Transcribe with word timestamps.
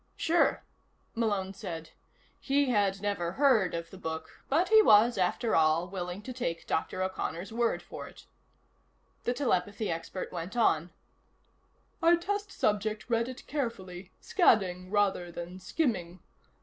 "Sure," 0.17 0.63
Malone 1.13 1.53
said. 1.53 1.91
He 2.39 2.71
had 2.71 3.03
never 3.03 3.33
heard 3.33 3.75
of 3.75 3.91
the 3.91 3.99
book, 3.99 4.41
but 4.49 4.69
he 4.69 4.81
was, 4.81 5.15
after 5.15 5.55
all, 5.55 5.87
willing 5.87 6.23
to 6.23 6.33
take 6.33 6.65
Dr. 6.65 7.03
O'Connor's 7.03 7.53
word 7.53 7.83
for 7.83 8.07
it. 8.07 8.25
The 9.25 9.33
telepathy 9.35 9.91
expert 9.91 10.31
went 10.31 10.57
on: 10.57 10.89
"Our 12.01 12.15
test 12.17 12.51
subject 12.51 13.11
read 13.11 13.29
it 13.29 13.45
carefully, 13.45 14.09
scanning 14.19 14.89
rather 14.89 15.31
than 15.31 15.59
skimming. 15.59 16.19